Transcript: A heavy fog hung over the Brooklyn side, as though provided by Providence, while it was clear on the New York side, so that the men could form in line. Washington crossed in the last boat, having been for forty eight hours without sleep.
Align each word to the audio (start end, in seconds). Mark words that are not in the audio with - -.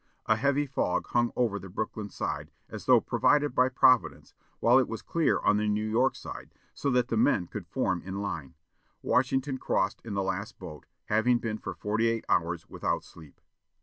A 0.25 0.35
heavy 0.35 0.65
fog 0.65 1.05
hung 1.09 1.31
over 1.35 1.59
the 1.59 1.69
Brooklyn 1.69 2.09
side, 2.09 2.49
as 2.69 2.87
though 2.87 2.99
provided 2.99 3.53
by 3.53 3.69
Providence, 3.69 4.33
while 4.59 4.79
it 4.79 4.87
was 4.87 5.03
clear 5.03 5.37
on 5.41 5.57
the 5.57 5.67
New 5.67 5.87
York 5.87 6.15
side, 6.15 6.55
so 6.73 6.89
that 6.89 7.09
the 7.09 7.17
men 7.17 7.45
could 7.45 7.67
form 7.67 8.01
in 8.01 8.19
line. 8.19 8.55
Washington 9.03 9.59
crossed 9.59 10.01
in 10.03 10.15
the 10.15 10.23
last 10.23 10.57
boat, 10.57 10.87
having 11.05 11.37
been 11.37 11.59
for 11.59 11.75
forty 11.75 12.07
eight 12.07 12.25
hours 12.27 12.67
without 12.67 13.03
sleep. 13.03 13.39